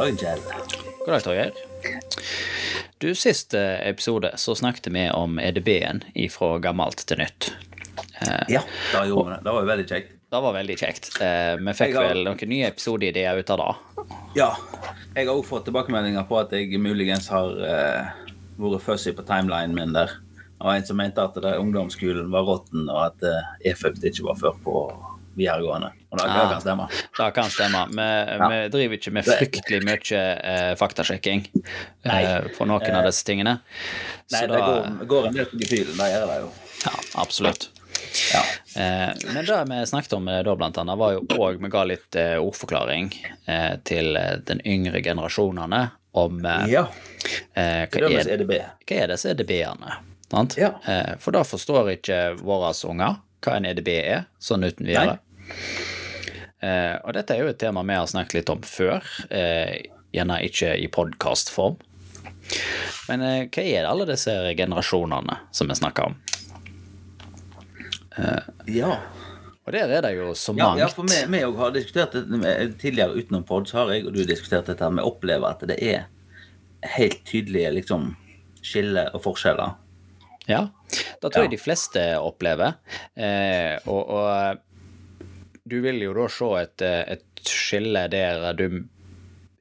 [0.00, 0.40] dag, Kjell.
[1.04, 1.52] God dag, Torgeir.
[2.98, 7.52] Du, Sist eh, episode så snakket vi om EDB-en ifra gammelt til nytt.
[8.48, 8.60] Ja,
[8.92, 9.42] da gjorde vi det.
[9.44, 10.16] Det var jo veldig kjekt.
[10.30, 11.06] Det var veldig kjekt.
[11.24, 14.04] Eh, Vi fikk har- vel noen nye episodeideer ut av det.
[14.36, 14.50] Ja.
[15.16, 18.10] Jeg har òg fått tilbakemeldinger på at jeg muligens har uh,
[18.60, 20.06] vært fussy på timelinen min der.
[20.06, 24.28] Det var en som mente at det, ungdomsskolen var råtten, og at uh, E-Fugt ikke
[24.28, 24.76] var før på
[25.36, 25.92] videregående.
[26.10, 26.50] Og det, det Ah.
[26.52, 26.86] kan stemme.
[27.18, 27.82] Det kan stemme.
[27.90, 28.06] Vi,
[28.54, 31.44] vi driver ikke med fryktelig mye eh, faktasjekking
[32.02, 33.58] eh, på noen av disse tingene.
[34.32, 35.94] Nei, da, det går, går en del på gefühlen.
[36.00, 36.50] Det gjør det jo.
[36.86, 37.68] ja, absolutt.
[38.32, 38.42] Ja.
[38.82, 41.84] Eh, men det vi snakket om eh, da, blant annet, var jo òg Vi ga
[41.86, 43.10] litt eh, ordforklaring
[43.46, 45.82] eh, til eh, den yngre generasjonene
[46.18, 46.86] om eh, ja.
[47.54, 48.54] eh, hva, er, EDB.
[48.88, 49.98] hva er disse EDB-ene.
[50.58, 50.72] Ja.
[50.86, 55.18] Eh, for da forstår ikke våre unger hva en EDB er, sånn uten videre.
[56.60, 59.78] Eh, og dette er jo et tema vi har snakket litt om før, eh,
[60.12, 61.78] gjerne ikke i podkastform.
[63.08, 66.18] Men eh, hva er det alle disse generasjonene som vi snakker om?
[68.68, 68.96] Ja.
[69.64, 70.80] Og der er det jo så Ja, mangt.
[70.82, 74.12] ja, for vi, òg har diskutert det med- tidligere utenom pod, så har jeg og
[74.14, 76.06] du diskutert dette Vi opplever at det er
[76.82, 78.16] helt tydelige liksom,
[78.62, 79.74] skiller og forskjeller.
[80.50, 80.64] Ja,
[81.22, 82.74] da tror jeg de fleste opplever.
[83.16, 84.58] Eh, og, og
[85.70, 88.64] du vil jo da se et, eh, et skille der du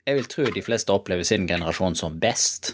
[0.07, 2.71] Jeg vil tro de fleste opplever sin generasjon som best.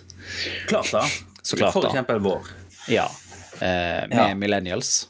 [0.69, 1.01] Klart da.
[1.43, 2.47] Så klart For eksempel vår.
[2.87, 3.09] Ja.
[3.59, 4.29] Eh, med Ja.
[4.39, 5.09] millennials.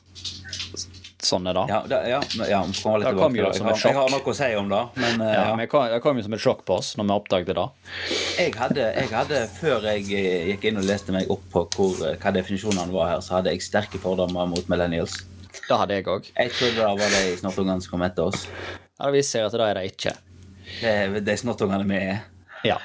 [1.26, 1.64] Sånn er det.
[1.72, 4.12] Ja, det, ja, ja, kommer litt Det kom jo som jeg, et har, jeg har
[4.14, 5.56] noe å si om det, men eh, Ja, ja.
[5.58, 7.66] men kom, det kom jo som et sjokk på oss når vi oppdaget det.
[8.38, 11.98] jeg, hadde, jeg hadde, før jeg eh, gikk inn og leste meg opp på hvor,
[12.06, 15.18] eh, hva definisjonene var her, så hadde jeg sterke fordommer mot millennials.
[15.56, 16.30] Det hadde jeg òg.
[16.36, 18.46] Jeg trodde det var de snortungene som kom etter oss.
[19.00, 20.16] Ja, det viser at det er det ikke.
[20.82, 22.24] Det de snortungene vi er.
[22.66, 22.78] Ja,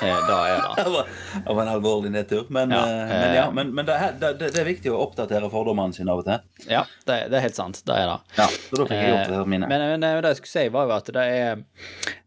[0.28, 0.84] det er det.
[0.84, 2.46] Det var, en alvorlig nedtur.
[2.48, 5.00] Men, Ja, eh, men, ja, eh, men, men det, er- det, det er viktig å
[5.04, 6.40] oppdatere fordommene sine av og til.
[6.70, 7.82] Ja, det, det er helt sant.
[7.86, 8.16] Det er det.
[8.40, 9.68] Ja, så da fikk jeg oppdatert mine.
[9.70, 11.62] Men, men det jeg skulle si, var jo at det er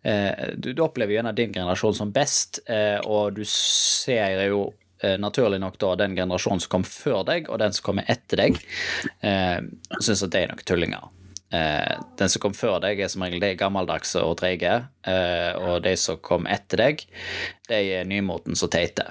[0.03, 4.65] eh, du, du opplever gjerne din generasjon som best, eh, og du ser jo
[5.03, 8.43] eh, naturlig nok da den generasjonen som kom før deg, og den som kommer etter
[8.45, 8.61] deg,
[9.25, 9.59] eh,
[9.99, 11.09] syns at det er noen tullinger.
[11.53, 14.71] Eh, den som kom før deg, er som regel de gammeldagse og treige,
[15.05, 17.03] eh, og de som kom etter deg,
[17.69, 19.09] de er nymotens og teite.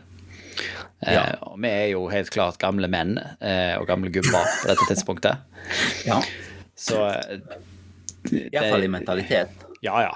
[1.03, 1.23] Eh, Ja.
[1.49, 5.39] Og vi er jo helt klart gamle menn eh, og gamle gubber på dette tidspunktet.
[6.11, 6.19] ja,
[6.79, 7.39] Så eh,
[8.53, 9.65] Iallfall i mentalitet.
[9.83, 10.13] Ja, ja.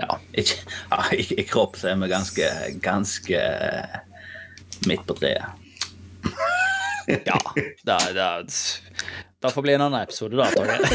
[0.00, 0.16] Ja.
[0.32, 0.56] Ikke,
[0.90, 2.48] ja, i, I kropp så er vi ganske,
[2.82, 3.98] ganske eh,
[4.88, 5.44] midt på treet.
[7.28, 7.36] ja.
[7.84, 8.28] Da, det,
[9.48, 10.80] det får bli en annen episode, da, Torgeir.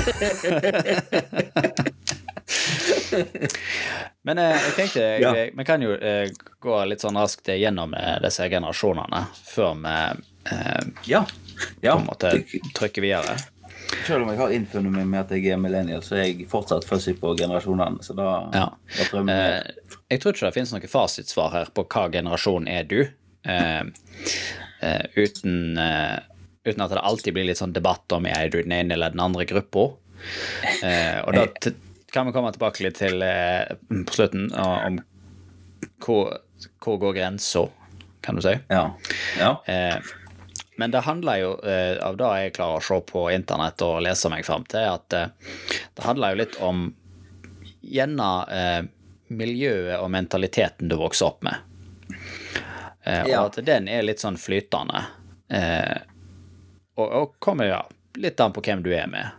[4.24, 5.32] Men eh, jeg tenkte Ja.
[5.34, 6.30] vi, vi kan jo eh,
[6.62, 9.96] gå litt sånn raskt gjennom eh, disse generasjonene før vi
[10.52, 11.22] eh, Ja.
[11.82, 11.94] ja.
[11.96, 12.32] på en måte
[12.78, 13.34] trykker videre.
[14.06, 16.86] Selv om jeg har innfunnet meg med at jeg er millennial, så er jeg fortsatt
[16.86, 18.00] fussy på generasjonene.
[18.06, 18.68] Så da, Ja.
[18.98, 19.31] da prøver vi.
[19.34, 19.62] Eh,
[20.14, 23.00] jeg tror ikke det finnes noe fasitsvar her på hva generasjon er du,
[23.46, 23.84] eh,
[24.81, 26.20] eh, uten, eh,
[26.68, 29.24] uten at det alltid blir litt sånn debatt om er du den ene eller den
[29.24, 29.92] andre gruppa.
[30.84, 31.46] Eh, og da
[32.14, 35.00] kan vi komme tilbake litt til eh, på slutten om
[36.03, 36.40] hvor,
[36.84, 37.68] hvor går grensa,
[38.25, 38.56] kan du si.
[38.72, 38.86] Ja.
[39.40, 39.52] ja.
[39.66, 39.98] Eh,
[40.80, 44.31] men det handler jo, eh, av det jeg klarer å se på internett og lese
[44.31, 45.31] meg fram til, at eh,
[45.96, 46.86] det handler jo litt om
[47.84, 48.81] gjerne eh,
[49.30, 51.66] miljøet og mentaliteten du vokser opp med.
[53.09, 55.02] Og at den er litt sånn flytende.
[55.50, 55.98] Eh,
[57.00, 57.82] og, og kommer ja,
[58.20, 59.32] litt an på hvem du er med.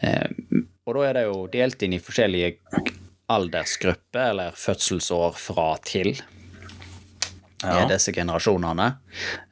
[0.00, 2.56] Eh, og da er det jo delt inn i forskjellige
[3.32, 6.14] aldersgrupper, eller fødselsår fra til
[7.62, 7.80] Ja.
[7.82, 8.90] er disse generasjonene.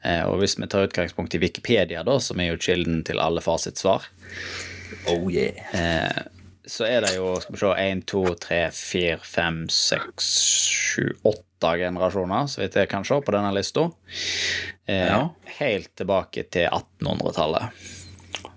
[0.05, 3.41] Eh, og hvis vi tar utgangspunkt i Wikipedia, da, som er jo kilden til alle
[3.43, 4.05] fasitsvar,
[5.09, 5.57] Oh yeah.
[5.73, 6.21] eh,
[6.69, 10.29] så er det jo skal vi se, 1, 2, 3, 4, 5, 6,
[10.95, 11.44] 7, 8
[11.81, 13.87] generasjoner, så vidt jeg kan se på denne lista.
[14.87, 15.21] Eh, Ja.
[15.59, 17.85] Helt tilbake til 1800-tallet.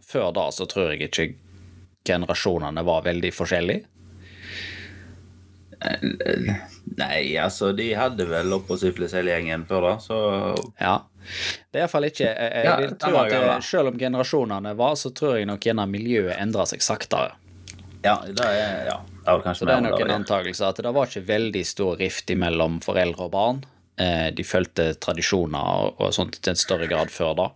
[0.08, 1.34] Før da så tror jeg ikke
[2.08, 3.84] generasjonene var veldig forskjellige.
[6.98, 10.18] Nei, altså, de hadde vel syfilis hele gjengen før da, så
[10.80, 10.96] Ja.
[11.70, 15.12] Det er iallfall ikke Jeg, jeg Ja, vil tro at selv om generasjonene var, så
[15.14, 17.32] tror jeg nok gjerne miljøet endra seg saktere.
[18.04, 18.98] Ja, det er ja.
[19.24, 21.98] Det er kanskje Så det er nok en antakelse at det var ikke veldig stor
[22.00, 23.58] rift mellom foreldre og barn.
[23.98, 27.48] Eh, De fulgte tradisjoner og, sånt til en større grad før da.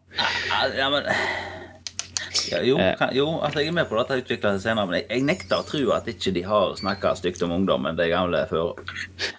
[0.77, 1.07] Ja, men
[2.51, 2.97] Ja, jo, Eh.
[2.97, 5.23] kan, jo, altså jeg er med på at det utvikler seg senere, men jeg, jeg
[5.23, 8.73] nekter å tro at ikke de har snakka stygt om ungdommen, de gamle før.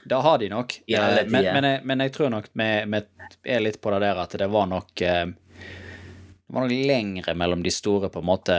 [0.05, 3.01] Det har de nok, ja, eh, men, men, jeg, men jeg tror nok vi vi
[3.50, 7.71] er litt på det der at det var nok Det var nok lengre mellom de
[7.73, 8.57] store på en måte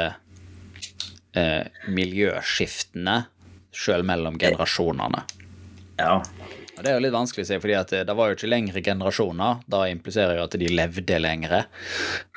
[1.38, 3.24] eh, miljøskiftene,
[3.74, 5.24] sjøl mellom generasjonene.
[5.98, 6.20] Ja.
[6.74, 8.50] Og Det er jo litt vanskelig å si, fordi at det, det var jo ikke
[8.50, 9.60] lengre generasjoner.
[9.70, 11.60] Da impliserer jo at de levde lengre.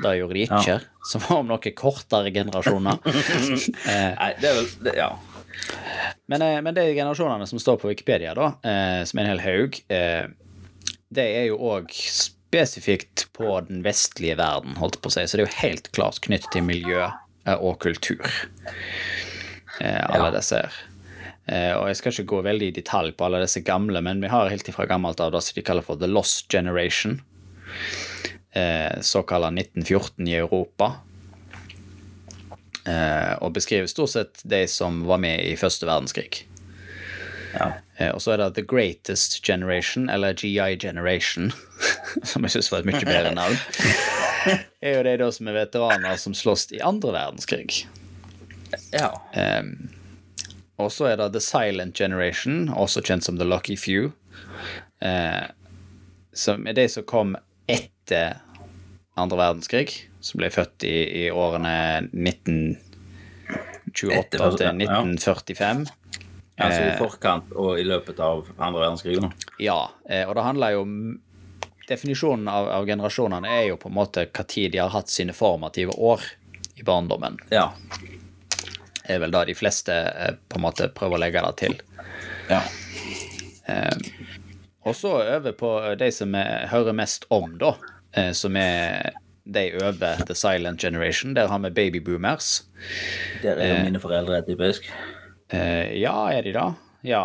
[0.04, 0.78] Det gjorde de ikke.
[1.10, 3.02] Som om noe kortere generasjoner.
[4.20, 5.12] Nei, det er vel det, Ja.
[6.30, 9.42] Men, eh, men de generasjonene som står på Wikipedia, da, eh, som er en hel
[9.42, 10.28] haug, eh,
[11.10, 15.24] det er jo òg spesifikt på den vestlige verden, holdt på å si.
[15.26, 17.18] Så det er jo helt klart knyttet til miljø eh,
[17.56, 18.28] og kultur.
[19.80, 20.32] Eh, alle Ja.
[20.36, 20.74] disse her.
[21.48, 24.28] Eh, og jeg skal ikke gå veldig i detalj på alle disse gamle, men vi
[24.28, 27.22] har helt ifra gammelt av det som de kaller for The Lost Generation.
[28.54, 30.96] Eh, såkalla 1914 i Europa.
[32.88, 36.44] Eh, og beskriver stort sett de som var med i første verdenskrig.
[37.54, 37.72] ja.
[38.00, 41.52] Eh, og så er det The Greatest Generation, eller GI Generation,
[42.24, 43.58] som jeg syns var et mye bedre navn.
[44.82, 47.86] er jo de da som er veteraner som slåss i andre verdenskrig.
[48.94, 49.12] ja.
[49.34, 49.90] Um,
[50.78, 54.12] og så er det The Silent Generation, også kjent som The Lucky Few.
[55.02, 55.48] Uh,
[56.38, 57.34] som er de som kom
[57.68, 58.38] etter
[59.18, 60.94] andre verdenskrig, som ble født i,
[61.26, 61.74] i årene
[62.14, 65.00] 1928 Etter første- til ja.
[65.02, 65.88] 1945.
[66.58, 66.98] Altså i Eh.
[66.98, 69.20] forkant og i løpet av andre verdenskrig.
[69.22, 69.30] da.
[69.62, 71.20] Ja, eh, og det handler jo om
[71.88, 75.36] Definisjonen av, av generasjonene er jo på en måte hva tid de har hatt sine
[75.36, 76.24] formative år
[76.76, 77.40] i barndommen.
[77.50, 77.72] Ja.
[79.08, 81.80] er vel da de fleste eh, på en måte prøver å legge det til.
[82.52, 82.64] ja.
[84.88, 85.70] Og så over på
[86.00, 86.36] de som
[86.72, 87.74] hører mest om, da,
[88.16, 89.18] eh, som er
[89.48, 91.34] de over The Silent Generation.
[91.34, 92.64] Der har vi babyboomers.
[93.44, 94.88] Der er jo mine foreldre typisk.
[95.50, 96.68] Eh, ja, er de da?
[97.08, 97.24] Ja.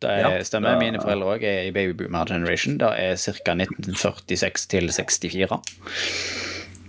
[0.00, 0.70] Det er, Ja, stemmer.
[0.74, 2.78] da- Mine foreldre òg er i babyboomer generation.
[2.78, 3.52] Det er ca.
[3.54, 5.60] 1946 til 64.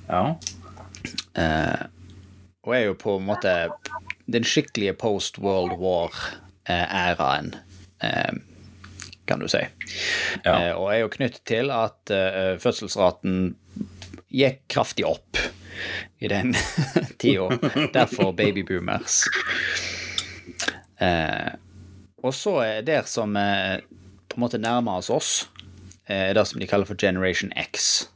[0.10, 0.36] Ja.
[2.63, 3.54] Og er jo på en måte
[4.31, 7.56] den skikkelige post-World War-æraen,
[8.04, 8.34] eh,
[9.28, 9.64] kan du si.
[10.46, 10.69] Ja.
[10.69, 13.56] Eh, og er jo knyttet til at eh, fødselsraten
[14.31, 15.38] gikk kraftig opp
[16.22, 16.54] i den
[17.19, 17.50] tida.
[17.94, 19.24] Derfor babyboomers.
[21.02, 21.52] Eh,
[22.21, 23.81] og så er det som eh,
[24.29, 25.31] på en måte nærmer oss oss,
[26.06, 28.07] eh, det som de kaller for Generation X.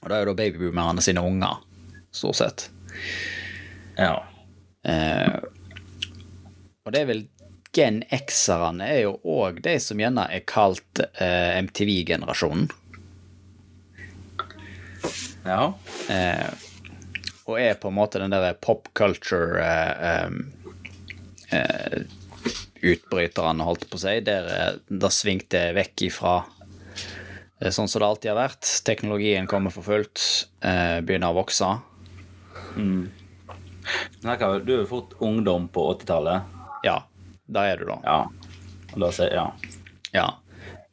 [0.00, 1.62] Og det er jo da babyboomerne sine unger,
[2.14, 2.68] stort sett.
[3.96, 4.16] ja.
[4.86, 5.38] Eh,
[6.86, 7.24] og det er vel
[7.74, 12.70] Gen X-erne er jo òg de som gjerne er kalt eh, MTV-generasjonen.
[15.46, 15.74] Ja.
[16.08, 16.46] Eh,
[17.46, 20.30] og er på en måte den derre pop culture eh,
[21.50, 22.02] eh,
[22.86, 26.34] utbryterne, holdt på å si, der eh, svingte jeg vekk ifra
[27.60, 28.70] eh, sånn som det alltid har vært.
[28.86, 30.22] Teknologien kommer for fullt,
[30.62, 31.70] eh, begynner å vokse.
[34.20, 36.42] Snakker, vel- du er jo fort ungdom på 80-tallet.
[36.84, 36.98] Ja,
[37.46, 37.98] da er du, da.
[38.04, 38.18] Ja.
[38.96, 39.46] Da sier Ja.
[40.12, 40.26] Ja.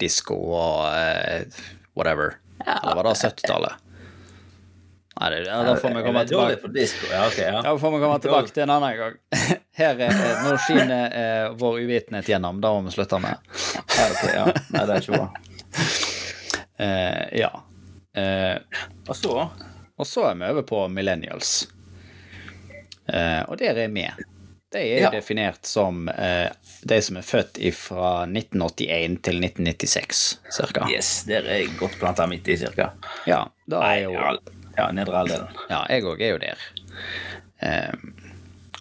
[0.01, 1.45] Disko og eh,
[1.95, 2.38] whatever.
[2.65, 3.73] Eller var det 70-tallet?
[5.20, 6.55] Nei, det, ja, da får vi komme tilbake.
[6.63, 7.05] på disco.
[7.12, 7.62] Ja, okay, ja.
[7.62, 9.17] Da får vi komme tilbake til en annen gang.
[9.79, 12.62] Her er, eh, Nå skinner eh, vår uvitenhet gjennom.
[12.62, 13.38] Det må vi slutte med.
[13.98, 14.46] ja, ok, ja.
[14.74, 15.29] Nei, det er ikke bra.
[16.77, 17.51] Eh, ja.
[18.17, 18.58] Eh,
[19.08, 19.36] Og så
[19.98, 21.67] og så er vi over på millennials.
[23.08, 24.08] Eh, og der er vi.
[24.74, 25.10] De er Ja.
[25.13, 26.50] definert som eh,
[26.82, 30.24] de som er født fra 1981 til 1996,
[30.74, 30.88] ca.
[30.89, 32.89] Yes, der er jeg godt planta midt i, cirka.
[33.29, 34.17] Ja, da er jo
[34.77, 35.60] Ja, nedre halvdelen.
[35.70, 36.63] Ja, jeg òg er jo der.
[37.63, 37.94] Eh,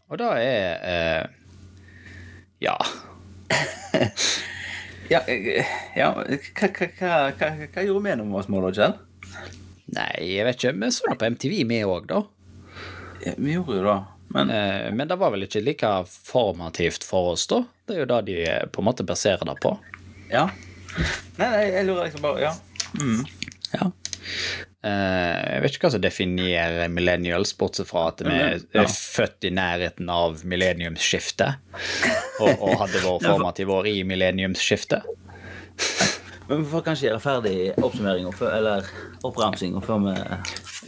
[0.09, 1.25] og da er eh,
[2.65, 2.77] Ja.
[5.11, 5.19] Ja,
[5.99, 8.95] ja hva, hva, hva, hva, gjorde vi når vi var små, da, Kjell?
[9.93, 10.73] Nei, jeg vet ikke.
[10.79, 12.23] Vi så det på MTV, vi òg, da.
[13.27, 13.99] Ja, Vi gjorde jo det.
[14.33, 17.59] Men Eh, men det var vel ikke like formativt for oss, da?
[17.85, 19.75] Det er jo det de eh, på en måte baserer det på.
[20.33, 20.47] ja.
[21.39, 22.55] Nei, nei, jeg lurer liksom bare Ja.
[23.73, 23.91] Ja.
[24.83, 29.53] Eh, jeg vet ikke hva som definerer millennials, bortsett fra at vi er født i
[29.55, 31.61] nærheten av millenniumsskiftet.
[32.43, 35.07] Og, og hadde vår formative år i millenniumsskiftet.
[36.49, 38.89] Men vi får kanskje gjøre ferdig oppsummeringa eller
[39.25, 40.17] oppramsinga før vi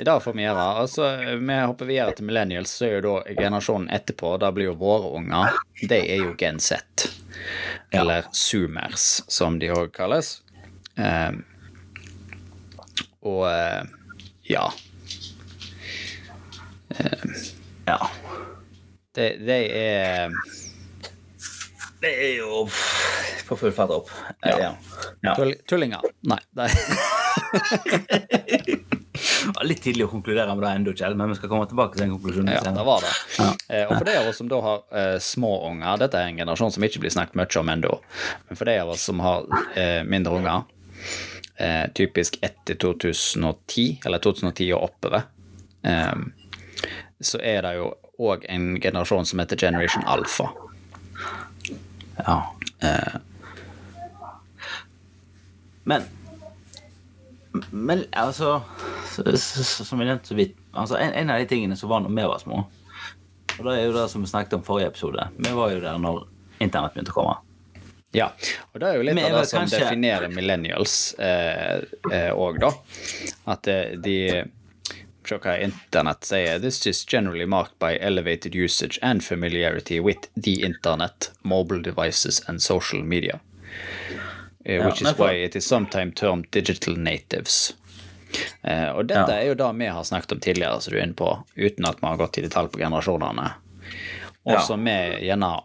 [0.02, 0.66] I dag får vi gjøre.
[0.82, 1.06] Altså,
[1.38, 5.14] vi hopper videre til millennials, så er jo da generasjonen etterpå, da blir jo våre
[5.20, 7.06] unger, de er jo Gen Z.
[7.94, 10.40] Eller Zoomers, som de òg kalles.
[10.98, 11.30] Eh,
[13.24, 13.82] og eh,
[14.52, 14.72] ja.
[17.84, 18.10] Ja.
[19.14, 20.30] Det, det er
[22.02, 22.66] Det er jo
[23.48, 24.10] på full fart opp.
[24.40, 24.56] Ja.
[24.60, 24.70] Ja.
[25.20, 25.34] ja.
[25.36, 26.00] tull, tullinger.
[26.28, 26.38] Nei.
[29.54, 32.06] Var Litt tidlig å konkludere med det ennå, Kjell, men vi skal komme tilbake til
[32.06, 32.54] den konklusjonen.
[32.56, 33.12] ja, det var det.
[33.38, 33.50] Ja.
[33.68, 36.40] Eh, og for de av oss som da har eh, små unger Dette er en
[36.40, 37.98] generasjon som ikke blir snakket mye om ennå.
[38.48, 39.44] Men for de av oss som har
[39.76, 40.64] eh, mindre unger,
[41.58, 45.22] eh, typisk etter 2010, eller 2010 og oppover,
[45.84, 46.14] eh,
[47.20, 50.48] så er det jo òg en generasjon som heter Generation Alpha.
[52.18, 52.42] Ja.
[55.84, 56.02] Men
[57.70, 58.60] Men altså
[59.06, 61.88] så- så- så- Som jeg nevnte så vidt altså en, en av de tingene som
[61.88, 62.64] var når vi var små,
[63.58, 65.98] og det er jo det som vi snakket om forrige episode Vi var jo der
[65.98, 66.26] når
[66.60, 67.36] internett begynte å komme.
[68.14, 68.28] Ja,
[68.72, 72.70] og det er jo litt Men av det som kanskje- definerer millennials òg, da.
[73.46, 74.44] At eh, de
[75.24, 76.58] Se hva internett sier.
[76.60, 82.60] This is generally marked by elevated usage and familiarity with the internet, mobile devices and
[82.62, 83.40] social media.
[84.66, 87.74] Eh, Ja, which men is why it is sometimes termed digital natives.
[88.68, 89.38] Uh, og dette Ja.
[89.40, 92.00] er jo det vi har snakket om tidligere, som du er inne på, uten at
[92.02, 93.52] vi har gått i detalj på generasjonene.
[94.44, 94.60] Og Ja.
[94.60, 94.90] som vi
[95.24, 95.62] gjerne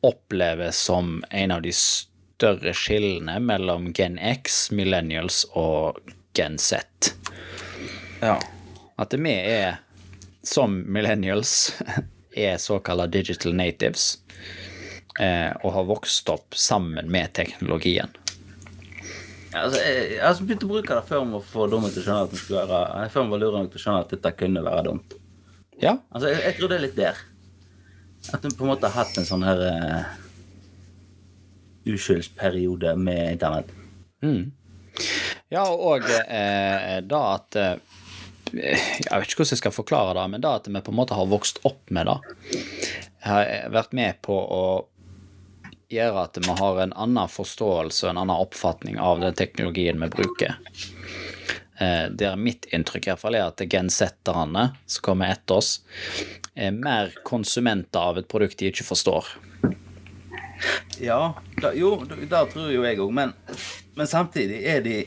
[0.00, 5.98] opplever som en av de større skillene mellom Gen X, Millennials og
[6.36, 7.12] Gen Z.
[8.20, 8.38] Ja.
[9.00, 9.80] At vi er,
[10.42, 11.74] som millennials,
[12.36, 14.18] er såkalte digital natives.
[15.20, 18.12] Eh, og har vokst opp sammen med teknologien.
[19.50, 22.30] Altså, jeg, jeg altså begynte å bruke det før vi var til å skjønne at
[22.30, 24.84] vi skulle være Før vi var lure nok til å skjønne at dette kunne være
[24.86, 25.16] dumt.
[25.80, 27.20] Ja, Altså, jeg, jeg tror det er litt der.
[28.28, 30.02] At vi på en måte har hatt en sånn her uh,
[31.88, 33.72] uskyldsperiode med internett.
[35.50, 37.78] Ja, og eh, da at eh,
[38.52, 41.16] Jeg vet ikke hvordan jeg skal forklare det, men da at vi på en måte
[41.18, 42.18] har vokst opp med det,
[43.24, 44.64] har vært med på å
[45.90, 50.10] gjøre at vi har en annen forståelse og en annen oppfatning av den teknologien vi
[50.12, 50.58] bruker.
[51.80, 55.78] Eh, Der mitt inntrykk i hvert fall er at gensetterne som kommer etter oss,
[56.54, 59.30] er mer konsumenter av et produkt de ikke forstår.
[61.00, 61.32] Ja,
[61.62, 63.32] da, jo, det tror jo jeg òg, men,
[63.96, 64.98] men samtidig er de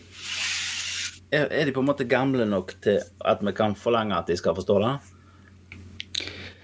[1.33, 4.37] er, er de på en måte gamle nok til at vi kan forlange at de
[4.37, 4.93] skal forstå det?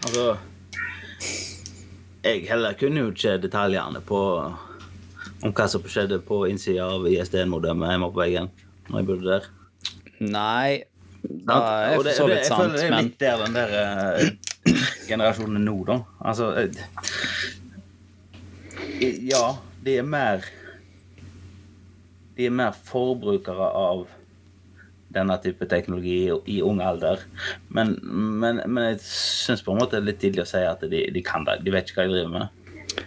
[0.08, 0.26] Altså
[2.24, 4.20] Jeg heller kunne jo ikke detaljene på
[5.46, 8.50] om hva som skjedde på innsida av ISD-modemet hjemme på veggen
[8.90, 9.50] når jeg bodde der.
[10.20, 10.84] Nei,
[11.24, 13.74] det er for så så sant, men jeg føler det er litt der den der
[13.80, 14.76] uh,
[15.10, 16.00] generasjonen nå, da.
[16.20, 16.70] Altså uh,
[19.00, 19.44] Ja,
[19.86, 20.48] de er mer
[22.38, 24.08] De er mer forbrukere av
[25.10, 27.24] denne type teknologi i, ung alder.
[27.74, 30.84] Men, men, men jeg syns på en måte det er litt tidlig å si at
[30.86, 31.56] de, de kan det.
[31.66, 33.00] De vet ikke hva de driver med.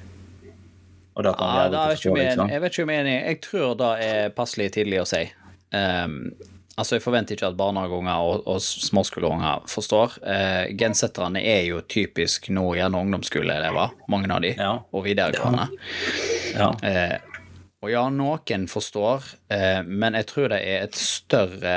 [1.15, 1.85] Og da kan Ja, de da.
[2.51, 3.15] Jeg vet ikke om jeg er enig.
[3.21, 5.23] Jeg tror det er passelig tidlig å si.
[5.79, 6.19] Ehm,
[6.77, 10.17] altså, jeg forventer ikke at barnehageunger og, og småskoleunger forstår.
[10.27, 14.73] Eh, gensetterne er jo typisk nå gjerne ungdomsskoleelever, mange av de, Ja.
[14.93, 15.69] og videregående.
[16.57, 16.71] Ja.
[16.83, 17.19] Eh,
[17.83, 21.77] og ja, noen forstår, eh, men jeg tror det er et større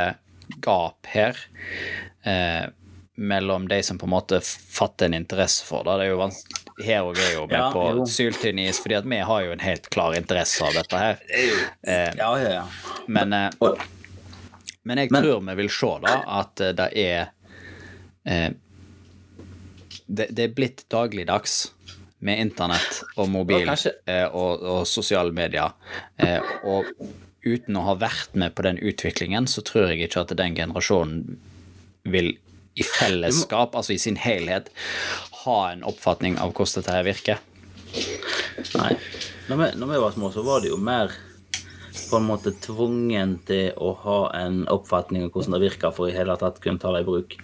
[0.61, 1.37] gap her
[2.25, 2.67] eh,
[3.17, 5.95] mellom de som på en måte fatter en interesse for det.
[6.01, 6.29] Det er jo
[6.85, 9.63] her og er jo med Ja, på syltynn is, fordi at vi har jo en
[9.63, 11.21] helt klar interesse av dette her.
[11.87, 12.65] Eh, ja, ja, ja.
[13.07, 13.79] men, eh, Og,
[14.85, 17.31] men jeg Men- tror vi vil se da at eh, det er
[18.29, 18.51] eh,
[20.05, 21.71] det, det er blitt dagligdags
[22.25, 25.73] med internett og mobil og, eh, og, og sosiale medier.
[26.17, 26.87] Eh, og
[27.45, 31.37] uten å ha vært med på den utviklingen, så tror jeg ikke at den generasjonen
[32.05, 32.31] vil
[32.75, 34.71] i fellesskap, altså i sin helhet,
[35.45, 37.43] ha en oppfatning av hvordan dette her virker.
[38.75, 38.95] Nei.
[39.47, 41.13] Når vi, når vi var små, så var det jo mer
[42.09, 46.15] på en måte tvungen til å ha en oppfatning av hvordan det virker for i
[46.15, 47.37] hele tatt kunne ta det i bruk.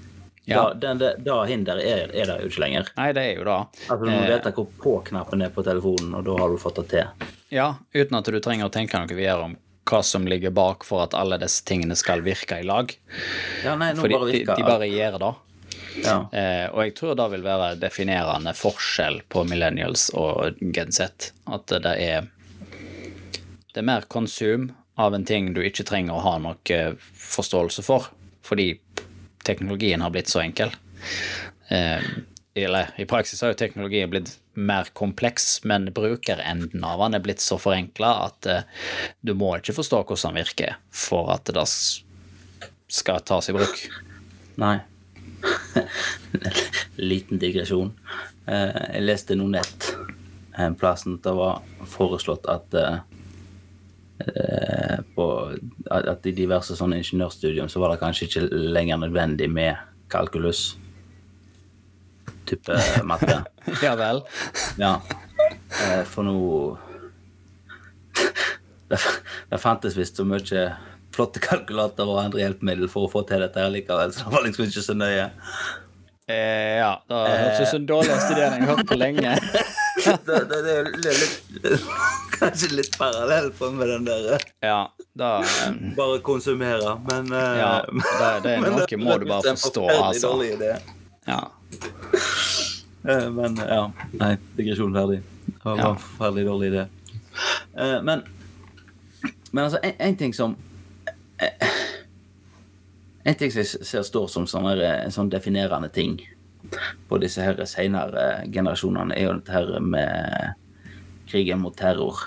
[0.49, 0.61] Ja.
[0.63, 2.87] Da, den, det, da hinderet er, er det jo ikke lenger.
[2.97, 3.57] Nei, det er jo det.
[3.87, 6.87] Altså, du må vite hvor på-knappen er på telefonen, og da har du fått det
[6.95, 7.27] til.
[7.53, 9.53] Ja, uten at du trenger å tenke noe videre om
[9.91, 12.91] hva som ligger bak for at alle disse tingene skal virke i lag.
[13.65, 15.31] Ja, nei, nå Fordi bare de, de bare gjør det.
[16.03, 16.17] ja.
[16.31, 21.31] Eh, og jeg tror det vil være definerende forskjell på millennials og Gen Z.
[21.49, 22.29] At det er
[23.71, 26.81] Det er mer konsum av en ting du ikke trenger å ha noe
[27.15, 28.09] forståelse for,
[28.45, 28.73] fordi
[29.47, 30.73] teknologien har blitt så enkel.
[31.71, 32.03] Eh,
[32.53, 37.43] eller i praksis har jo teknologien blitt mer kompleks, men brukerenden av den er blitt
[37.43, 38.67] så forenkla at eh,
[39.23, 41.67] du må ikke forstå hvordan den virker for at det
[42.91, 43.85] skal tas i bruk.
[44.59, 44.81] Nei.
[47.11, 47.93] Liten digresjon.
[48.51, 49.93] Eh, jeg leste noe nett
[50.59, 52.99] en plass at det var foreslått at eh, eh,
[55.15, 55.25] på,
[55.91, 58.43] at i diverse sånne ingeniørstudium så var det kanskje ikke
[58.75, 59.79] lenger nødvendig med
[60.11, 60.75] kalkulus.
[62.49, 63.41] Type matte.
[63.85, 64.23] Ja vel.
[64.81, 64.95] Ja.
[65.51, 66.35] Eh, For nå
[68.91, 68.97] det,
[69.51, 70.65] det fantes visst så mye
[71.15, 74.45] flotte kalkulatorer og andre hjelpemidler for å få til dette her likevel, så det var
[74.45, 75.25] liksom ikke så nøye.
[76.31, 79.33] Eh, ja, det hørtes ut som den dårligste ideen jeg har hørt på lenge.
[80.01, 80.61] Det, det,
[81.03, 81.83] det er litt
[82.39, 84.79] Kanskje litt parallell på med den der eh, Ja,
[85.19, 90.33] eh, bare konsumere, men eh, Ja, det, det er noe må du bare forstå, altså.
[91.27, 91.41] Ja.
[93.01, 95.23] Men ja, nei, digresjon ferdig.
[95.47, 95.87] Det var Ja.
[95.89, 96.83] en forferdelig dårlig idé.
[98.05, 98.21] Men,
[99.51, 100.53] men altså, en, en ting som
[103.25, 106.19] En ting som jeg ser står som sånn en sånn definerende ting
[107.09, 110.53] på disse her senere generasjonene, er jo dette her med
[111.31, 112.19] krigen mot terror.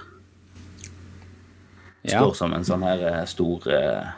[2.04, 2.18] Ja.
[2.20, 4.10] Står som en sånn her eh, stor eh,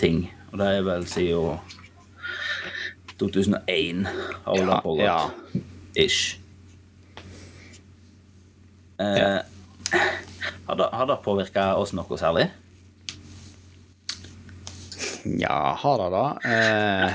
[0.00, 0.24] ting.
[0.52, 1.58] Og det er vel siden
[3.20, 4.06] 2001
[4.44, 5.04] har vel det Ja, pågått.
[5.06, 5.30] ja.
[5.94, 6.38] Ish.
[8.98, 9.38] Eh,
[10.66, 12.48] har, det, har det påvirka oss noe særlig?
[15.38, 16.24] ja, har det da.
[16.50, 17.12] Eh,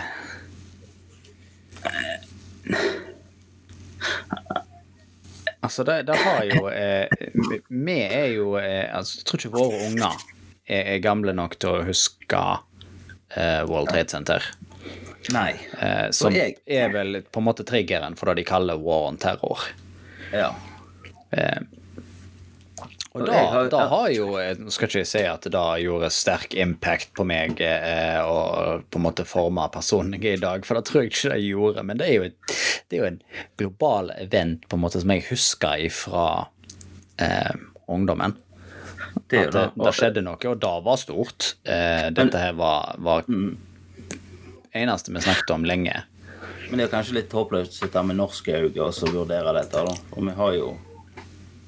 [5.62, 7.07] altså, det, det har jo eh,
[7.67, 10.17] Vi er jo eh, altså, Jeg tror ikke våre unger
[10.67, 12.39] er, er gamle nok til å huske
[13.38, 14.43] eh, World Trade Center.
[15.31, 15.53] Nei.
[15.79, 19.17] Eh, som jeg- er vel på en måte triggeren for det de kaller war on
[19.19, 19.63] terror.
[20.33, 20.50] Ja.
[21.31, 21.59] Eh,
[23.17, 25.51] og da, jeg har- da har jo eh, Nå skal ikke jeg si at det
[25.55, 30.38] da gjorde sterk impact på meg eh, og på en måte forma personen jeg er
[30.38, 31.83] i dag, for det tror jeg ikke det gjorde.
[31.89, 32.57] Men det er jo, et,
[32.89, 33.21] det er jo en
[33.58, 36.25] global event på en måte som jeg husker ifra
[37.19, 37.56] eh,
[37.88, 38.36] ungdommen.
[39.27, 39.93] Det At det, det.
[39.97, 41.56] skjedde noe, og det var stort.
[41.65, 43.25] Eh, dette her var, var
[44.73, 46.03] eneste vi snakket om lenge.
[46.69, 49.84] Men det er kanskje litt håpløst å sitte med norske øyne og så vurdere dette.
[49.88, 49.93] da.
[50.17, 50.73] Og vi har jo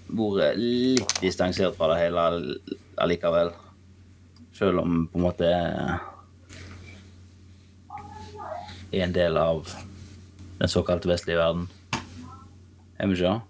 [0.09, 2.21] vært litt distansert fra det hele
[2.99, 3.51] allikevel.
[4.55, 5.49] Selv om på en måte
[8.89, 9.69] er en del av
[10.59, 11.69] den såkalte vestlige verden.
[12.99, 13.41] Er vi ikke det?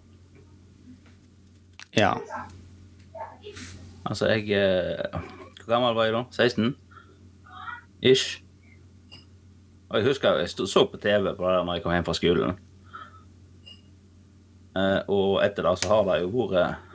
[1.98, 2.13] Ja.
[4.06, 5.19] Altså, jeg eh,
[5.58, 6.24] Hvor gammel var jeg da?
[6.32, 6.76] 16?
[8.02, 8.43] Ish.
[9.89, 12.06] Og jeg husker jeg stod, så på TV på det der når jeg kom hjem
[12.06, 12.60] fra skolen.
[14.77, 16.86] Eh, og etter det så har det jo vært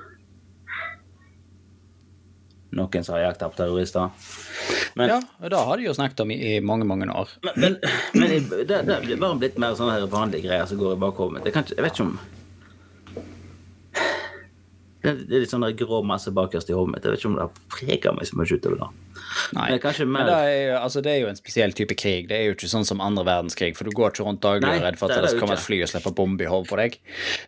[2.74, 4.10] noen som har jakta på terrorister.
[4.98, 5.18] Men, ja,
[5.50, 7.30] det har de jo snakket om i, i mange, mange år.
[7.54, 7.76] men, men,
[8.14, 11.36] men det, det er bare blitt mer sånne her vanlige greier som går i bakhodet
[11.36, 11.50] mitt.
[11.50, 12.16] Jeg, jeg vet ikke om
[15.04, 17.04] det, er litt sånn der grå masse bakerst i hodet mitt.
[17.04, 19.03] Jeg vet ikke om det har preget meg så mye utover det.
[19.54, 19.68] Nei.
[19.78, 22.28] det er, mer Men det er, altså, det er jo en spesiell type krig.
[22.28, 24.76] Det er jo ikke sånn som andre verdenskrig, for du går ikke rundt daglig og
[24.78, 26.76] er redd for at det det komme et fly og slippe bombe i hodet på
[26.80, 26.98] deg.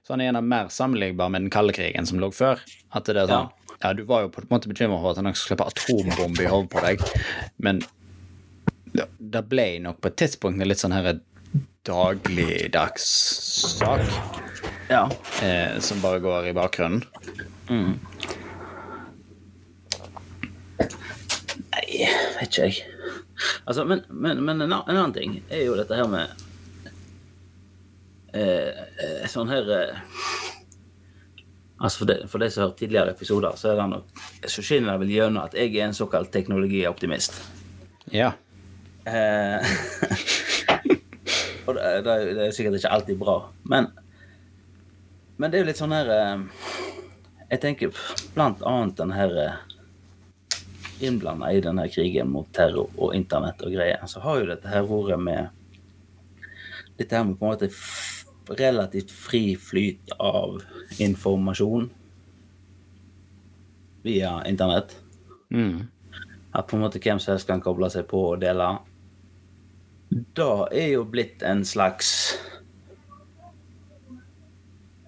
[0.06, 2.62] Så han er gjerne mer sammenlignbar med den kalde krigen som lå før.
[2.96, 3.50] At det er sånn,
[3.82, 6.50] ja, Du var jo på en måte bekymra for at han skulle slippe atombombe i
[6.50, 7.02] hodet på deg,
[7.58, 7.82] men
[8.96, 11.20] det- ble nok på et tidspunkt litt sånn her
[11.84, 13.04] dagligdags
[13.78, 14.00] sak
[14.88, 15.08] Ja.
[15.42, 17.04] eh, som bare går i bakgrunnen.
[21.96, 22.08] Nei,
[22.40, 22.76] vet ikke jeg.
[23.66, 26.26] Altså, men, men, men en, an- en annen ting er jo dette her med
[28.32, 28.72] eh,
[29.04, 29.98] eh, Sånn her eh,
[31.76, 34.62] Altså for, de, for de som har hørt tidligere episoder, så er det nok Så
[34.64, 37.36] skinner det vel gjennom at jeg er en såkalt teknologioptimist.
[38.14, 38.30] Ja.
[39.04, 39.60] Eh,
[41.66, 43.36] og det, det, det er sikkert ikke alltid bra,
[43.68, 43.90] men
[45.36, 46.38] Men det er jo litt sånn her eh,
[47.52, 47.92] Jeg tenker
[48.34, 49.58] blant annet den her eh,
[51.00, 54.86] innblanda i denne krigen mot terror og internett og greier, så har jo dette her
[54.88, 55.52] vært med
[56.96, 57.68] Dette her med på en måte
[58.56, 60.62] relativt fri flyt av
[61.02, 61.90] informasjon
[64.06, 64.96] via internett.
[65.50, 65.82] Mm.
[66.56, 68.70] At på en måte hvem som helst kan koble seg på og dele.
[70.08, 72.08] Det er jo blitt en slags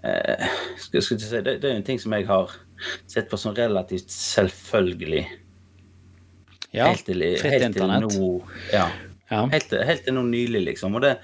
[0.03, 2.53] eh, skal, skal si, det, det er jo en ting som jeg har
[3.07, 5.25] sett på som relativt selvfølgelig.
[6.75, 6.89] Ja.
[6.91, 8.41] helt til, Fritt helt til noe
[8.73, 8.89] Ja.
[9.29, 9.43] Ja.
[9.53, 10.97] Helt, helt til nå nylig, liksom.
[10.97, 11.19] Og det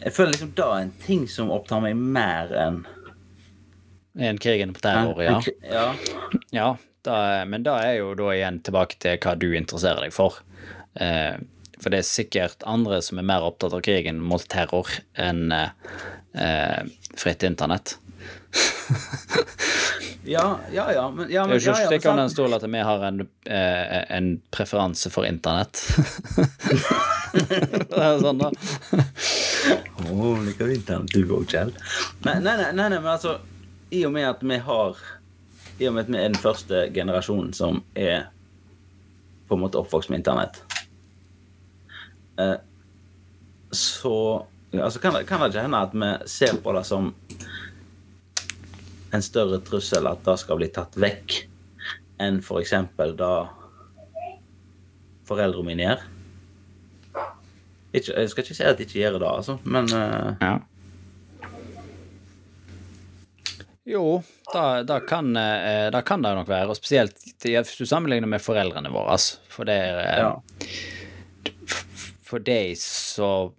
[0.00, 2.82] Jeg føler liksom det er en ting som opptar meg mer enn
[4.20, 5.36] Enn krigen på terror, ja.
[5.62, 5.84] ja.
[6.50, 6.68] Ja,
[7.06, 10.40] da, men da er jo da igjen tilbake til hva du interesserer deg for.
[10.98, 11.38] Eh,
[11.80, 15.70] for det er sikkert andre som er mer opptatt av krigen mot terror enn eh,
[16.34, 16.82] eh,
[17.16, 17.94] fritt internett.
[20.24, 21.10] Ja, ja, ja.
[21.10, 22.80] Men, ja, Det er jo ja, ikke ja, stikk men under en stol at vi
[22.84, 25.80] har en, eh, en preferanse for internett.
[27.32, 28.50] det er sånn, da.
[30.10, 31.72] Å, liker du internett du òg, Kjell?
[32.26, 33.38] Men, nei, nei, nei, nei, men altså
[33.90, 35.00] I og med at vi har
[35.80, 38.28] I og med at vi er den første generasjonen som er
[39.48, 40.60] på en måte oppvokst med internett,
[42.38, 42.58] eh,
[43.74, 44.14] så
[44.78, 47.08] altså kan, det, kan det ikke hende at vi ser på det som
[49.14, 51.36] en større trussel at det skal bli tatt vekk,
[52.22, 52.74] enn f.eks.
[53.18, 53.34] da
[55.28, 56.08] foreldrene mine gjør?
[57.90, 60.34] Ikke, jeg skal ikke si at de ikke gjør det, altså, men uh...
[60.38, 60.58] Ja.
[63.90, 68.92] Jo, da, kan, eh, kan det nok være, og spesielt hvis du sammenligner med foreldrene
[68.92, 70.36] våre, altså, for det er eh, ja.
[72.30, 73.50] For de så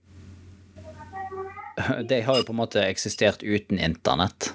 [2.07, 4.53] De har jo på en måte eksistert uten internett.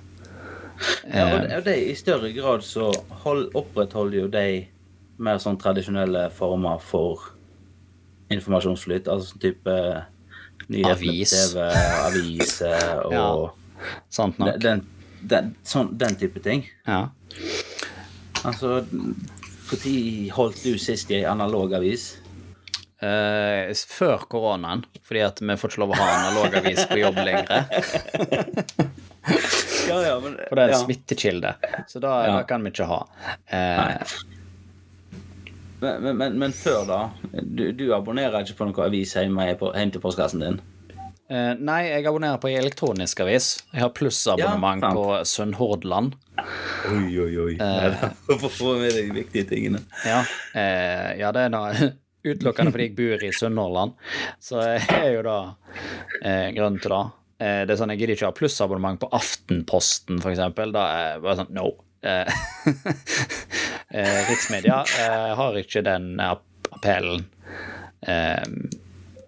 [1.08, 2.90] Ja, og Eh, de, og de i større grad så
[3.24, 4.66] hold, opprettholder jo de
[5.18, 7.22] mer sånn tradisjonelle former for
[8.30, 9.76] informasjonsflyt, altså sånn type
[10.68, 11.30] nyheter Avis.
[11.30, 11.60] TV,
[12.08, 13.48] aviser og Ja.
[14.10, 14.58] sant nok.
[14.60, 14.84] den,
[15.22, 16.66] den, sånn, den type ting.
[16.86, 17.08] Ja.
[18.44, 22.18] Altså Når holdt du sist i ei analog avis?
[23.02, 27.66] Uh, før koronaen, fordi at vi får ikke lov å ha analogavis på jobb lenger.
[29.88, 31.52] Ja, ja, men For det er en smittekilde,
[31.90, 33.02] så da, da kan vi ikke ha.
[33.46, 34.16] Eh,
[35.80, 37.00] Men, men, men, før, da?
[37.42, 40.56] Du, du abonnerer ikke på noen avis hjemme, hjemme til postkassen din?
[41.28, 43.50] eh, nei, jeg abonnerer på ei elektronisk avis.
[43.74, 46.14] Jeg har plussabonnement Ja, på Sunnhordland.
[46.88, 47.54] Oi, oi, oi.
[48.24, 49.82] For å få med de viktige tingene.
[50.06, 50.22] Ja,
[50.56, 51.62] eh, ja det er da
[52.26, 53.92] utelukkende fordi jeg bor i Sunnhordland,
[54.42, 55.36] så jeg er jo da
[56.22, 57.04] eh, grunnen til det.
[57.38, 60.72] Eh, det er sånn, Jeg gidder ikke ha plussabonnement på Aftenposten, eksempel.
[60.74, 61.66] Da er jeg bare sånn no.
[62.06, 62.28] Eh,
[63.98, 64.78] eh, Riksmedia
[65.36, 67.22] har ikke den appellen.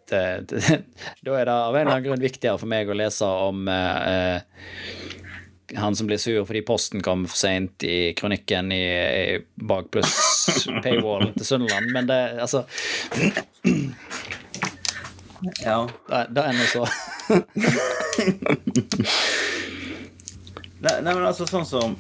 [0.09, 4.41] Da er det av en eller annen grunn viktigere for meg å lese om han
[5.99, 9.37] som blir sur fordi posten kom for seint i kronikken i, i
[9.69, 12.65] bak pluss paywallen til Sunnland, men det altså
[15.63, 15.87] Ja.
[16.09, 16.85] Det, det er nå så.
[20.79, 21.97] Nei, nei, men altså sånn som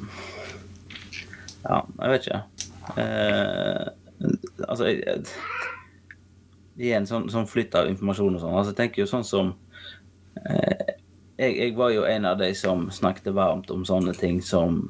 [1.64, 2.42] Ja, jeg vet ikke.
[3.02, 3.86] Eh,
[4.68, 5.18] altså jeg, jeg,
[6.78, 8.54] Det er sånn, sånn flytt av informasjon og sånn.
[8.54, 9.50] Altså, jeg tenker jo sånn som
[10.44, 10.94] eh,
[11.38, 14.80] jeg, jeg var jo en av de som snakket varmt om sånne ting som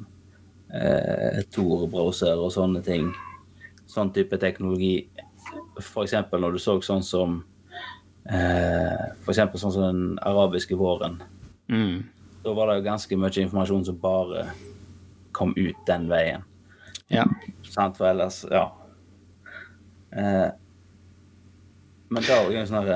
[0.73, 3.09] eh, Tor-browser og sånne ting.
[3.89, 5.09] Sånn type teknologi.
[5.79, 7.39] Eksempel når du så sånn som
[8.29, 11.19] eh, eksempel sånn som den arabiske våren
[11.69, 12.03] Mm.
[12.43, 14.47] da var det jo ganske mye informasjon som bare
[15.31, 16.41] kom ut den veien.
[17.09, 17.25] Ja.
[17.63, 17.97] Sant?
[17.97, 18.71] For ellers, ja.
[20.11, 20.49] Eh,
[22.09, 22.87] men da er jo sånn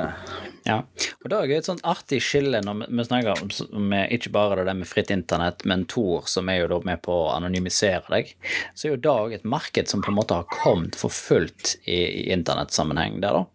[0.65, 0.77] ja.
[1.21, 4.55] Og det er jo et sånt artig skille når vi- snakker om, om ikke bare
[4.55, 8.07] det der med fritt internett, men Tor, som er jo da med på å anonymisere
[8.09, 8.33] deg,
[8.73, 11.75] så er jo det òg et marked som på en måte har kommet for fullt
[11.85, 13.45] i, i internettsammenheng der, da.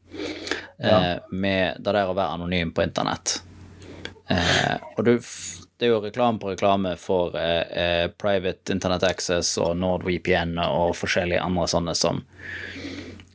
[0.79, 3.41] Eh, med det der å være anonym på internett.
[4.31, 9.57] Eh, og du, det er jo reklame på reklame for eh, eh, private internet access
[9.59, 12.23] og NordVPN og forskjellige andre sånne som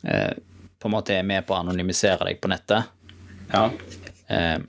[0.07, 0.31] eh,
[0.79, 2.91] på en måte er med på å anonymisere deg på nettet.
[3.51, 3.69] Ja.
[4.27, 4.59] Eh,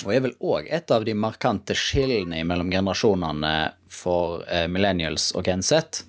[0.00, 3.54] og er vel òg et av de markante skillene mellom generasjonene
[3.92, 6.06] for millennials og Gen Z.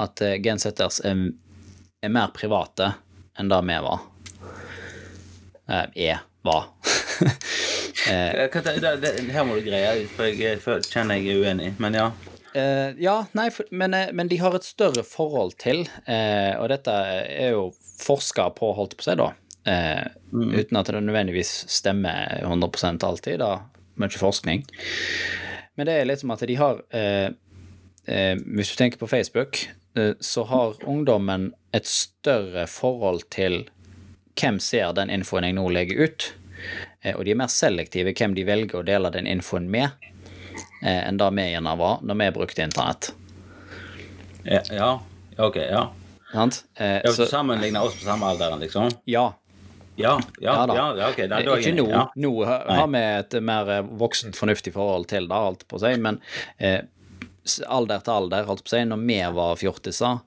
[0.00, 1.26] At eh, Gen Z-ers er,
[2.00, 2.94] er mer private
[3.36, 4.08] enn det vi var.
[5.68, 6.22] Eh, er.
[8.02, 10.58] Eh, hva det, det, her må du greie ut, for jeg,
[10.90, 11.68] kjenner jeg er uenig.
[11.78, 12.06] Men ja.
[12.50, 16.66] Uh, ja, nei, for, men, eh, men de har et større forhold til, uh, og
[16.72, 16.96] dette
[17.30, 17.68] er jo
[18.02, 19.28] forska på, holdt på seg da.
[19.62, 20.10] da.
[20.34, 20.50] mm.
[20.50, 23.52] Uten at det nødvendigvis stemmer 100 alltid, da.
[24.02, 24.66] Mye forskning.
[25.76, 27.30] Men det er litt som at de har eh,
[28.06, 29.64] eh, Hvis du tenker på Facebook,
[29.96, 33.64] eh, så har ungdommen et større forhold til
[34.40, 36.28] hvem ser den infoen jeg nå legger ut,
[37.02, 39.90] eh, og de er mer selektive hvem de velger å dele den infoen med
[40.82, 43.12] eh, enn det vi gjerne var når vi brukte internett.
[44.44, 44.92] Ja, ja.
[45.38, 45.84] ok, ja.
[46.32, 46.64] Sant?
[46.74, 48.90] Eh, så, sammenligne oss på samme alderen, liksom?
[49.04, 49.32] ja.
[49.94, 50.74] Ja, ja, Ja ja, da.
[50.98, 51.16] ja, ok.
[51.28, 51.84] Da, Eh, da er Ikke nå.
[51.90, 52.06] Ja.
[52.16, 56.20] Nå har vi et mer eh, voksent, fornuftig forhold til det, alt på seg, men
[56.56, 56.80] eh,
[57.68, 60.22] alder til alder, holdt på å si, når vi var fjortiser,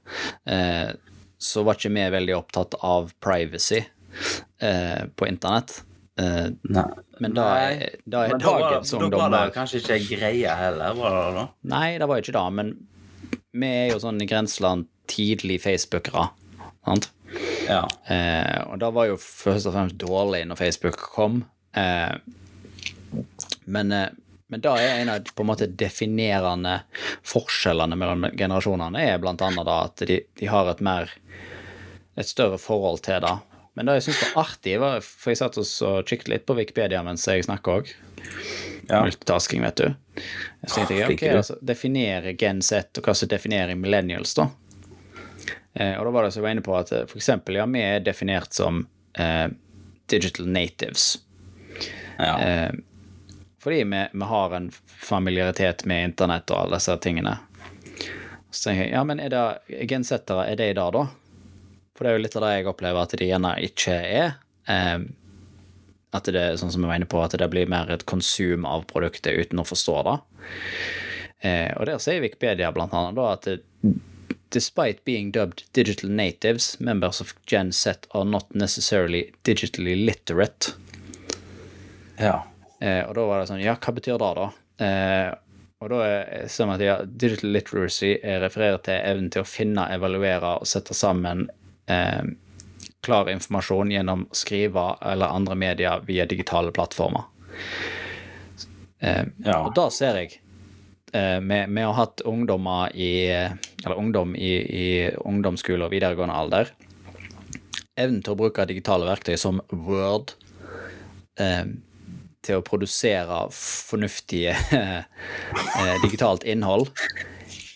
[0.46, 0.94] eh,
[1.38, 3.82] så var ikke vi veldig opptatt av privacy.
[4.62, 5.82] Eh, på internett.
[6.17, 6.84] Eh, Nei.
[7.19, 10.06] men da er, da er Men da var- dagens Da var det kanskje ikke ei
[10.15, 11.47] greie heller, var det da?
[11.63, 12.88] Nei, det var jo ikke det, men
[13.54, 16.30] vi er jo sånn i grenseland tidlig facebookere.
[16.86, 17.10] Sant?
[17.67, 17.82] Ja.
[18.08, 21.41] Eh, og det var jo først og fremst dårlig når Facebook kom.
[21.75, 22.15] Eh,
[23.65, 24.10] men, eh,
[24.49, 26.78] men da er en av på en måte definerende
[27.25, 31.12] forskjellene mellom generasjonene er blant annet da at de, de har et mer
[32.15, 33.34] et større forhold til det.
[33.76, 37.02] Men det jeg syns var artig, var for jeg satt og kikket litt på Wikipedia
[37.04, 37.92] mens jeg snakka òg.
[38.88, 39.02] Ja.
[39.02, 40.22] Multitasking, vet du.
[40.64, 44.48] Så tenkte jeg, ok, er altså, Definere Gen Z, og hva som definerer millennials, da.
[45.74, 47.66] Eh, og da var det som jeg var inne på at eh, for eksempel, ja,
[47.68, 48.86] vi er definert som
[49.20, 49.48] eh,
[50.12, 51.16] digital natives.
[52.18, 52.36] ja.
[52.40, 52.70] Eh,
[53.66, 57.32] fordi vi, vi har en familiaritet med internett og alle disse tingene.
[58.52, 61.08] Så tenker jeg, ja, men er det gensettere, er det i dag, da?
[61.96, 64.36] For det er jo litt av det jeg opplever at de gjerne ikke er.
[64.68, 64.98] Eh,
[66.16, 68.68] at det er sånn som jeg var inne på, at det blir mer et konsum
[68.68, 70.18] av produktet uten å forstå det.
[71.46, 73.60] Eh, og der sier Wikipedia blant annet da at det,
[74.56, 80.76] despite being dubbed digital natives, members of Gen Z are not necessarily digitally literate.
[82.20, 82.44] ja.
[82.84, 84.46] Eh, og da var det sånn, ja, hva betyr det da?
[84.84, 85.30] Eh,
[85.80, 88.10] og da er det man at ja, digital literacy
[88.44, 91.46] refererer til evnen til å finne, evaluere og sette sammen
[91.88, 92.24] eh,
[93.06, 97.24] klar informasjon gjennom skriver eller andre medier via digitale plattformer.
[99.00, 99.60] Eh, Ja.
[99.65, 100.39] Og da ser jeg,
[101.13, 103.30] eh, har hatt ungdommer i,
[103.86, 106.71] eller ungdom i, i ungdomsskole og videregående alder,
[107.95, 110.34] evnen til å bruke digitale verktøy som Word,
[111.38, 111.65] eh,
[112.41, 116.89] til å produsere fornuftige eh, digitalt innhold,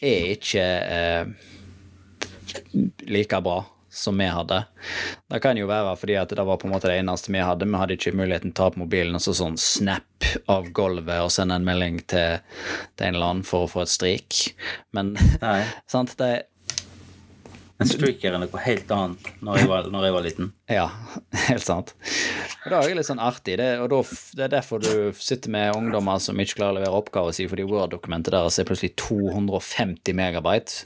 [0.01, 1.25] er ikke eh,
[3.07, 3.65] like bra
[3.99, 4.61] som vi hadde.
[5.29, 7.67] Det kan jo være fordi at det var på en måte det eneste vi hadde.
[7.67, 11.23] Vi hadde ikke muligheten til å ta opp mobilen og så sånn snap av gulvet
[11.23, 12.39] og sende en melding til,
[12.95, 14.39] til en eller annen for å få et strik.
[14.95, 15.15] Men
[15.93, 16.31] sant, det
[17.79, 20.53] En streaker er noe helt annet når jeg var, når jeg var liten.
[20.67, 20.89] Ja,
[21.47, 21.93] helt sant.
[22.65, 23.53] Og det er jo litt sånn artig.
[23.61, 23.99] Det, og da,
[24.35, 27.63] det er derfor du sitter med ungdommer som ikke klarer å levere oppgaver si, fordi
[27.69, 30.83] Word-dokumentet deres er plutselig 250 megabyte,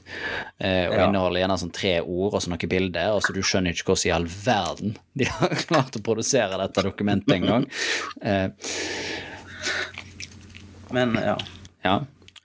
[0.62, 1.08] eh, og Ja.
[1.08, 4.06] inneholder gjerne sånn tre ord og så noen bilder, og så du skjønner ikke hvordan
[4.12, 7.66] i all verden de har klart å produsere dette dokumentet engang.
[8.22, 8.50] Eh,
[10.94, 11.38] Men ja.
[11.84, 11.96] ja.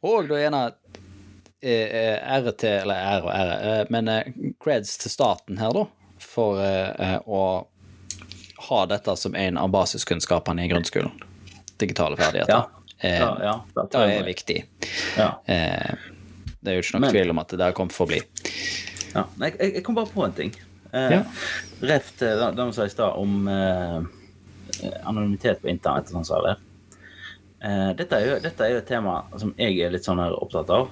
[0.08, 0.62] Og da gjerne
[1.60, 5.84] eh, eh, ære til Eller ære og ære, eh, men creds til staten her, da,
[6.22, 6.56] for
[7.28, 7.42] å
[8.68, 11.12] ha dette som en av basiskunnskapene i grunnskolen.
[11.78, 12.54] Digitale ferdigheter.
[12.54, 12.68] Ja.
[13.00, 14.64] Eh, Ja, det det er viktig.
[15.16, 15.28] Ja.
[15.46, 15.94] Eh,
[16.60, 18.20] det er jo ikke noen Men- tvil om at det der kommer for å bli.
[19.14, 19.24] ja.
[19.40, 20.52] Jeg, jeg kom bare på en ting.
[20.92, 21.22] Eh.
[21.82, 24.02] Ref til det du sa i stad om eh,
[25.04, 26.64] anonymitet på internett og sånn som det er.
[27.60, 30.32] Eh, dette, er jo, dette er jo et tema som jeg er litt sånn her
[30.34, 30.88] opptatt av,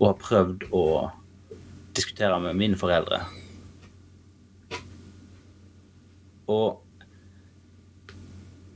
[0.00, 1.10] og har prøvd å
[1.92, 3.20] diskutere med mine foreldre.
[6.50, 6.80] Og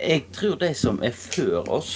[0.09, 1.95] jeg tror de som er før oss,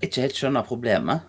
[0.00, 1.26] ikke helt skjønner problemet.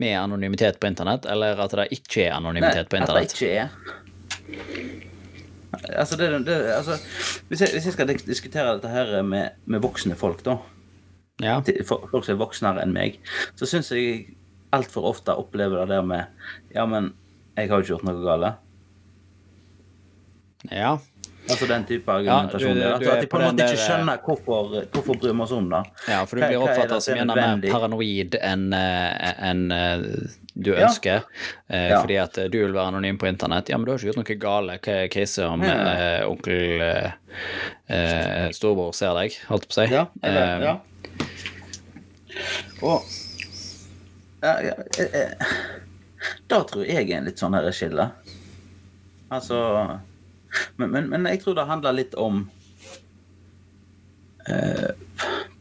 [0.00, 3.30] Med anonymitet på internett, eller at det ikke er anonymitet på Nei, internett?
[3.30, 3.68] At det ikke er.
[5.98, 6.96] Altså, det, det, altså
[7.48, 10.56] hvis, jeg, hvis jeg skal diskutere dette her med, med voksne folk, da
[11.42, 11.56] Ja.
[11.86, 13.16] folk som er voksnere enn meg,
[13.58, 14.36] så syns jeg
[14.74, 16.24] altfor ofte opplever det der med
[16.74, 17.12] Ja, men
[17.56, 18.60] jeg har jo ikke gjort noe galt.
[20.70, 20.96] ja.
[21.44, 23.80] Altså den type Ja, du, du- du Altså, er at de på en måte ikke
[23.82, 25.80] skjønner hvorfor, hvorfor bryr vi oss om det.
[26.08, 30.06] Ja, for du blir hva oppfattet som er gjerne mer paranoid enn en, eh,
[30.54, 31.24] du ønsker.
[31.68, 31.76] Ja.
[31.90, 32.00] Ja.
[32.00, 33.68] Fordi at eh, du vil være anonym på internett.
[33.68, 34.78] Ja, men du har ikke gjort noe gale.
[34.78, 35.74] Hva er krise om Ja.
[35.92, 37.12] eh, onkel eh,
[37.92, 39.86] eh, storebror ser deg, holdt på å si?
[39.92, 40.78] Ja, eller, Eh, ja.
[42.82, 43.02] Og
[44.42, 45.54] ja, ja, eh, eh,
[46.48, 48.08] Da tror jeg er en litt sånn her skille.
[49.30, 50.00] Altså
[50.76, 52.44] men, men, men jeg tror det handler litt om
[54.48, 54.90] eh,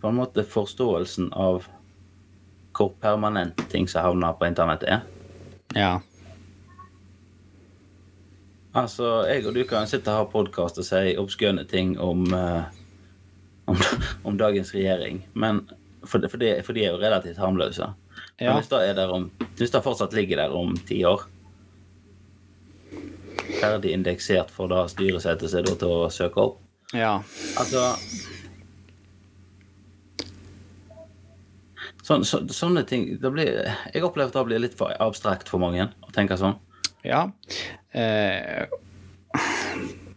[0.02, 1.66] På en måte forståelsen av
[2.74, 5.04] hvor permanent ting som havner på internett, er.
[5.78, 6.00] ja.
[8.74, 12.64] Altså, jeg og du kan sitte og ha podkast og si obskøne ting om, eh,
[13.70, 13.78] om,
[14.32, 15.60] om dagens regjering, men
[16.04, 17.92] for, for, de, for de er jo relativt harmløse.
[18.40, 18.56] Men Ja.
[18.58, 19.28] hvis det, der om,
[19.60, 21.22] hvis det fortsatt ligger der om ti år
[23.64, 26.62] Ferdig indeksert for det styresettet seg da til å søke opp
[26.94, 27.16] ja.
[27.58, 27.88] Altså
[32.04, 35.64] så, så, Sånne ting det blir, Jeg opplever at det blir litt for abstrakt for
[35.64, 36.58] mange å tenke sånn.
[37.08, 37.26] Ja.
[37.96, 38.68] Eh,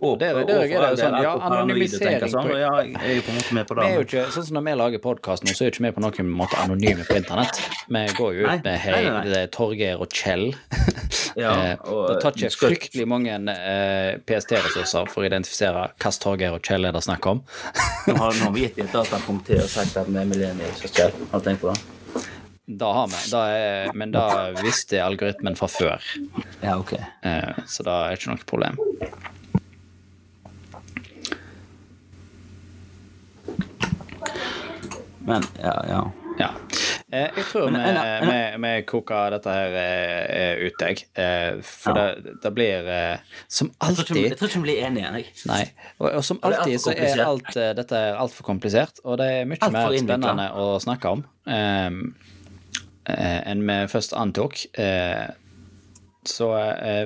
[0.07, 3.39] Og, Det er- det er- det sånn, ja, anonymisering sånn, ja, jeg er på en
[3.39, 3.83] måte med på det.
[3.85, 6.01] vi er jo ikke, sånn som Når vi lager podkast så er ikke vi på
[6.05, 7.61] noen måte anonyme på internett.
[7.89, 9.25] Vi går jo ut Nei, med hei, nei, nei.
[9.35, 10.55] det Torgeir og Kjell.
[11.37, 16.19] Ja, Eh, og- det tar ikke skal- fryktelig mange eh, PST-ressurser for å identifisere hvilken
[16.23, 17.43] Torgeir og Kjell er det snakk om.
[18.07, 18.53] Nå har, nå har
[19.03, 21.13] at han kom til og sagt at vi er millennials og Kjell.
[21.33, 21.83] Har du tenkt på det?
[22.79, 24.25] Da har vi, da er, men da
[24.63, 26.01] visste algoritmen fra før,
[26.63, 26.95] Ja, ok.
[27.23, 28.79] eh, så da er det ikke noe problem.
[35.27, 36.05] Men, ja, ja.
[36.37, 36.51] Ja.
[37.09, 41.07] Eh, jeg tror vi, koker dette her eh, ut, jeg.
[41.17, 42.09] Eh, for Ja.
[42.21, 45.33] det, det blir eh, som alltid jeg tror ikke vi blir enige, jeg.
[45.49, 45.63] Nei.
[45.99, 49.63] Og, og som alltid så er alt eh, dette altfor komplisert, og det er mye
[49.65, 52.01] Alt mer spennende å snakke om um,
[53.09, 54.67] eh, enn vi først antok.
[54.77, 55.27] Eh,
[56.27, 57.05] så eh,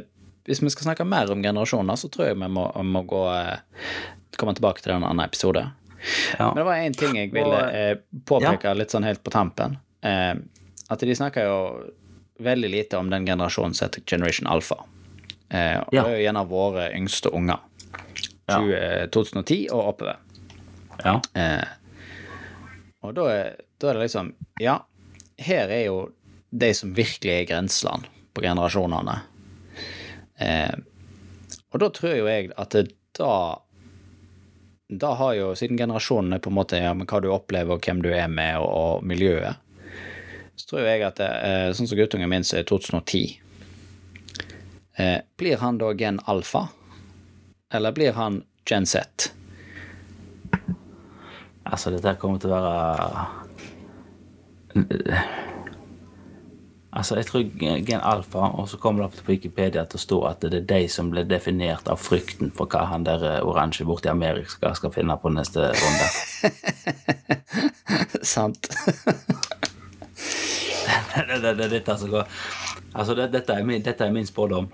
[0.48, 3.60] hvis vi skal snakke mer om generasjoner, så tror jeg vi må, må gå eh,
[4.40, 5.68] komme tilbake til en annen episode.
[6.38, 6.46] Ja.
[6.48, 9.78] Men det var én ting jeg ville eh, påpeke litt sånn helt på tampen.
[10.02, 10.34] Eh,
[10.90, 11.58] at de snakker jo
[12.40, 14.78] veldig lite om den generasjonen som heter Generation Alpha.
[15.50, 16.02] Eh, og Ja.
[16.02, 17.58] Det er jo en av våre yngste unger.
[18.50, 20.16] 20, 2010 og oppover.
[21.04, 21.20] Ja.
[21.34, 21.64] Eh,
[23.02, 24.78] og da er, da er det liksom Ja,
[25.40, 25.98] her er jo
[26.50, 29.20] de som virkelig er i grenseland på generasjonene.
[30.40, 30.74] Eh,
[31.70, 33.58] og da tror jo jeg at det da
[34.92, 38.00] Da har jo, siden generasjonen er på en måte ja, hva du opplever, og hvem
[38.02, 39.54] du er med, og, og miljøet,
[40.58, 43.20] så tror jeg at eh, sånn som guttungen min som er 2010
[44.98, 46.66] eh, Blir han da gen alfa?
[47.70, 49.30] Eller blir han gen Z?
[51.62, 53.28] Altså, dette kommer til å være
[56.90, 57.44] Altså, jeg tror
[57.86, 60.64] gen alfa, og så kommer det opp på Wikipedia til å stå at det er
[60.72, 64.90] de som ble definert av frykten for hva han der eh, oransje borti Amerika skal,
[64.90, 66.08] finne på neste runde.
[68.32, 68.66] Sant?
[71.14, 72.26] det, det, det, dette, som går-
[72.92, 74.66] altså, det, dette, er min, dette er min spådom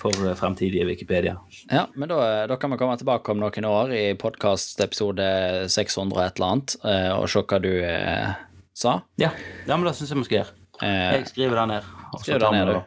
[0.00, 1.36] for eh, fremtidige Wikipedia.
[1.68, 5.28] Ja, men da, da kan vi komme tilbake om noen år i podkastepisode
[5.68, 8.32] 600 og et eller annet, eh, og se hva du eh,
[8.72, 9.02] sa.
[9.20, 9.34] Ja,
[9.68, 10.56] ja men det syns jeg vi skal gjøre.
[10.82, 11.84] Eh, Jeg skriver det ned.
[12.12, 12.80] og så det tar vi du.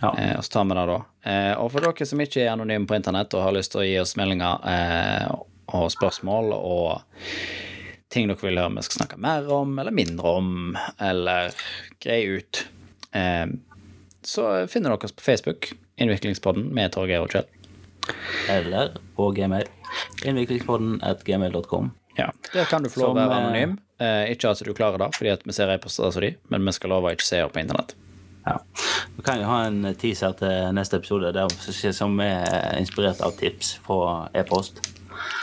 [0.00, 0.10] Ja.
[0.18, 0.98] Eh, og så tar vi det da.
[1.30, 3.86] Eh, og for dere som ikke er anonyme på internett og har lyst til å
[3.88, 5.26] gi oss meldinger eh,
[5.76, 7.02] og spørsmål og
[8.10, 11.52] ting dere vil høre vi skal snakke mer om eller mindre om, eller
[12.02, 12.64] greie ut,
[14.26, 15.68] så finner dere oss på Facebook,
[16.00, 17.46] Innviklingspodden med Torgeir og Kjell.
[18.50, 19.68] Eller på gmail.
[20.26, 21.92] Innviklingspodden at gmail.com.
[22.18, 23.76] Ja, Der kan du få lov å være anonym.
[24.00, 26.72] Eh, ikke at du klarer det, fordi at vi ser e-poster som de, men vi
[26.76, 27.96] skal love å ikke se henne på internett.
[28.46, 28.56] Ja.
[29.16, 31.52] Vi kan jo ha en teaser til neste episode der,
[31.92, 34.80] som er inspirert av tips fra e-post.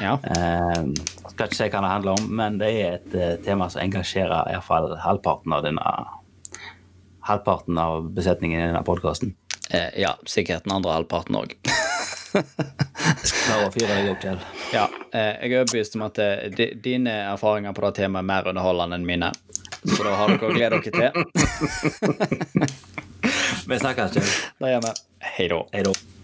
[0.01, 0.17] Ja.
[0.25, 0.83] Eh,
[1.29, 4.49] skal ikke si hva det handler om, men det er et eh, tema som engasjerer
[4.53, 5.85] iallfall halvparten av denne
[7.27, 9.35] halvparten av besetningen i denne podkasten.
[9.69, 11.57] Eh, ja, sikkert den andre halvparten òg.
[14.73, 18.43] Ja, eh, jeg er overbevist om at eh, dine erfaringer på det temaet er mer
[18.51, 19.29] underholdende enn mine.
[19.87, 21.11] Så da har dere å glede dere til.
[23.67, 24.29] Vi snakkes, Kjell.
[24.59, 24.91] Det gjør vi.
[24.93, 24.95] Da.
[25.73, 26.16] Hei da.